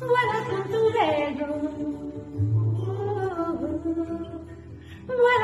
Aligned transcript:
Vuela 0.00 0.38
con 0.48 0.56
canturero, 0.56 1.48
vuela 5.06 5.39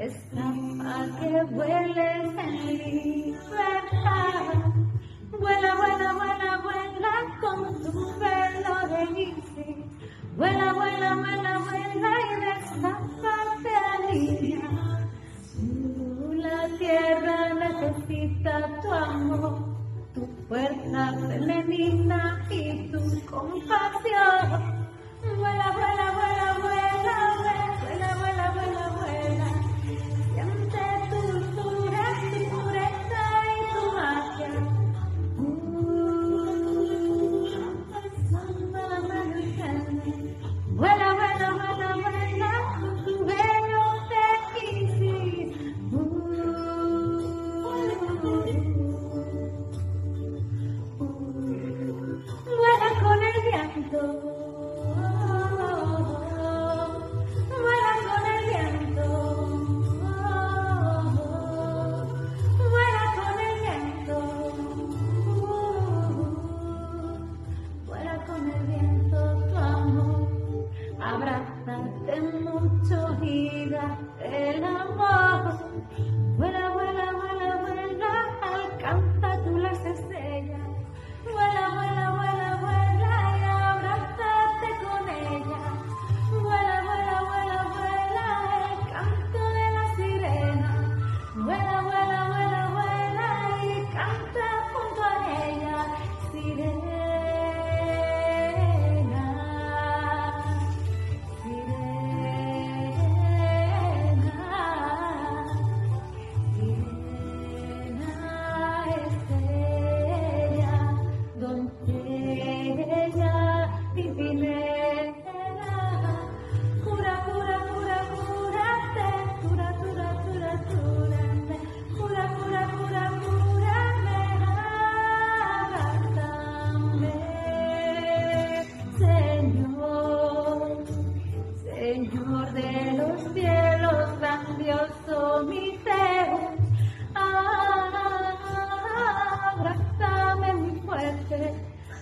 Escapa 0.00 0.94
que 1.20 1.44
vueles 1.52 2.32
en 2.38 2.52
libertad. 2.78 4.32
Vuela, 5.38 5.74
vuela, 5.74 6.12
vuela, 6.14 6.56
vuela 6.62 7.12
con 7.42 7.58
tu 7.82 7.92
pelo 8.18 8.76
de 8.88 9.02
iris. 9.20 9.44
Vuela, 10.38 10.72
vuela, 10.72 11.14
vuela, 11.16 11.58
vuela 11.58 12.12
y 12.24 12.40
destápate 12.46 13.72
a. 13.76 14.00
La 16.32 16.60
tierra 16.78 17.38
necesita 17.52 18.80
tu 18.80 18.90
amor, 18.90 19.54
tu 20.14 20.26
fuerza 20.48 21.12
femenina 21.28 22.46
y 22.48 22.90
tu 22.90 23.00
compasión. 23.26 24.88
Vuela, 25.36 25.70
vuela, 25.72 26.09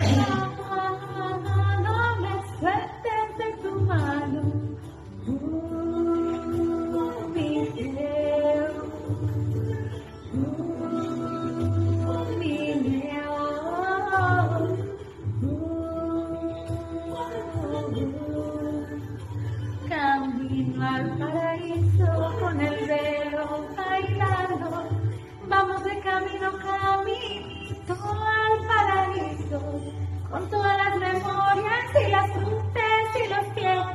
Thank 0.00 0.28
you. 0.28 0.51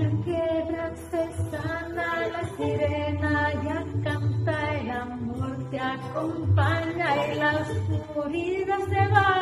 La 0.00 0.08
piedra 0.24 0.92
se 1.10 1.28
sana, 1.50 2.26
la 2.28 2.42
sirena 2.56 3.52
ya 3.62 3.84
canta, 4.02 4.78
el 4.78 4.90
amor 4.90 5.70
te 5.70 5.78
acompaña 5.78 7.26
y 7.26 7.34
la 7.34 7.50
oscuridad 7.58 8.78
se 8.88 9.06
va. 9.08 9.39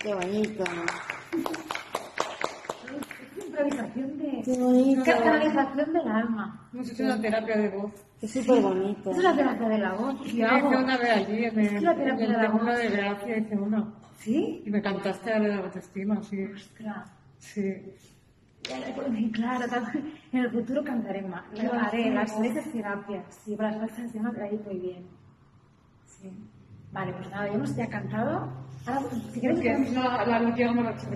Qué 0.00 0.14
bonito. 0.14 0.64
Es 3.36 3.46
improvisación 3.46 4.18
de. 4.18 4.42
Qué 4.44 4.58
bonito. 4.58 5.02
Canalización 5.04 5.92
del 5.92 6.08
alma. 6.08 6.68
Hemos 6.72 6.90
hecho 6.90 7.04
una 7.04 7.20
terapia 7.20 7.56
de 7.58 7.68
voz. 7.68 7.92
Es 8.22 8.32
súper 8.32 8.62
bonito. 8.62 9.10
Es 9.10 9.18
la 9.22 9.34
terapia 9.36 9.68
de 9.68 9.78
la 9.78 9.92
voz. 9.92 10.16
Sí, 10.24 10.36
Yo 10.38 10.46
hago. 10.48 10.68
hice 10.72 10.82
una 10.84 10.96
vez 10.98 11.10
allí, 11.10 11.44
en 11.44 11.58
Es 11.58 11.72
el, 11.72 11.84
la 11.84 11.94
terapia 11.94 12.24
en 12.24 12.32
de 12.32 12.38
la 12.38 12.50
voz. 12.50 12.64
de 12.78 12.88
Gracia 12.88 13.38
hice 13.38 13.56
una. 13.56 13.94
¿Sí? 14.16 14.62
Y 14.66 14.70
me 14.70 14.82
cantaste 14.82 15.30
la 15.30 15.40
de 15.40 15.48
la 15.48 15.56
autoestima, 15.64 16.22
sí. 16.22 16.44
Ostras. 16.44 17.10
Sí. 17.38 17.82
Claro, 19.32 19.64
en 20.32 20.38
el 20.40 20.50
futuro 20.50 20.84
cantaré 20.84 21.22
más. 21.22 21.44
Lo 21.62 21.72
haré, 21.72 22.10
las 22.10 22.38
veces 22.40 22.70
terapias. 22.72 23.24
Sí, 23.44 23.56
para 23.56 23.70
las 23.72 23.80
veces 23.82 24.12
de 24.12 24.20
me 24.20 24.28
ha 24.42 24.52
ido 24.52 24.62
muy 24.64 24.78
bien. 24.78 25.06
Sí. 26.06 26.30
Vale, 26.92 27.12
pues 27.12 27.30
nada, 27.30 27.46
ya 27.48 27.54
hemos 27.54 27.76
ya 27.76 27.86
cantado. 27.88 28.48
Ahora, 28.86 29.00
si 29.32 29.40
quieres, 29.40 29.58
Porque 29.58 29.78
no, 29.94 30.02
la 30.02 30.40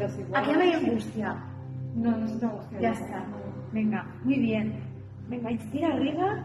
es 0.06 0.18
igual. 0.18 0.42
aquí 0.42 0.52
no 0.52 0.60
hay 0.60 0.72
angustia. 0.72 1.36
No, 1.96 2.10
no 2.16 2.38
te 2.38 2.46
angustia. 2.46 2.80
Ya 2.80 2.90
está. 2.92 3.24
Venga, 3.72 4.06
muy 4.24 4.38
bien. 4.38 4.80
Venga, 5.28 5.50
estira 5.50 5.88
arriba. 5.94 6.44